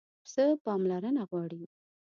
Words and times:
پسه 0.23 0.43
پاملرنه 0.63 1.23
غواړي. 1.29 1.63